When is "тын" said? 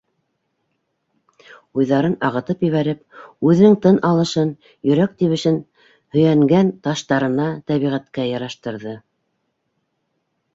3.83-3.99